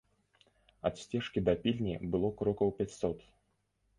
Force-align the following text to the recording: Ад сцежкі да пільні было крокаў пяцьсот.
Ад 0.89 0.95
сцежкі 1.01 1.43
да 1.49 1.53
пільні 1.67 1.93
было 2.15 2.31
крокаў 2.39 2.73
пяцьсот. 2.79 3.19